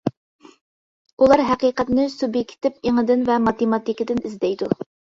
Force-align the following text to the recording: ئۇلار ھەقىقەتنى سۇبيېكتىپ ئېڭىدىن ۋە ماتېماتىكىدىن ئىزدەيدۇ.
ئۇلار 1.25 1.43
ھەقىقەتنى 1.51 2.07
سۇبيېكتىپ 2.15 2.83
ئېڭىدىن 2.91 3.25
ۋە 3.31 3.39
ماتېماتىكىدىن 3.47 4.29
ئىزدەيدۇ. 4.29 4.77